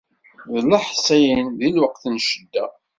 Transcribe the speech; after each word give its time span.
D 0.51 0.53
leḥṣin 0.69 1.43
di 1.59 1.69
lweqt 1.75 2.03
n 2.13 2.15
ccedda. 2.23 2.65